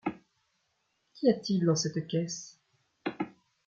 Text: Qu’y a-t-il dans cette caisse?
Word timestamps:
Qu’y 1.13 1.29
a-t-il 1.29 1.63
dans 1.63 1.75
cette 1.75 2.07
caisse? 2.07 2.59